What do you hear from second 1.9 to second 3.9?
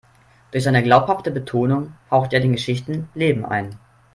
haucht er den Geschichten Leben ein.